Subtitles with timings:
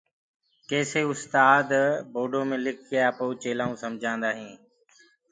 [0.69, 1.67] ڪيسي اُستآد
[2.13, 2.99] بورڊو مي لکڪي
[3.41, 4.53] چيلآئون سمجآدآ هين